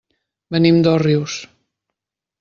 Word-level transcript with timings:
Venim 0.55 0.79
d'Òrrius. 0.87 1.35